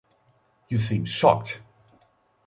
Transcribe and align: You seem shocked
You 0.67 0.79
seem 0.79 1.05
shocked 1.05 1.61